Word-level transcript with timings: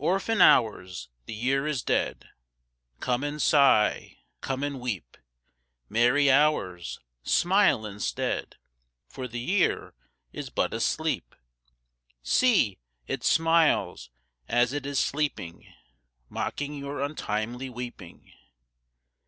Orphan 0.00 0.40
Hours, 0.40 1.08
the 1.26 1.34
Year 1.34 1.64
is 1.64 1.84
dead, 1.84 2.30
Come 2.98 3.22
and 3.22 3.40
sigh, 3.40 4.18
come 4.40 4.64
and 4.64 4.80
weep! 4.80 5.16
Merry 5.88 6.28
Hours, 6.32 6.98
smile 7.22 7.86
instead, 7.86 8.56
For 9.06 9.28
the 9.28 9.38
Year 9.38 9.94
is 10.32 10.50
but 10.50 10.74
asleep. 10.74 11.32
See, 12.24 12.80
it 13.06 13.22
smiles 13.22 14.10
as 14.48 14.72
it 14.72 14.84
is 14.84 14.98
sleeping, 14.98 15.60
_5 15.62 15.70
Mocking 16.28 16.74
your 16.76 17.00
untimely 17.00 17.70
weeping. 17.70 18.32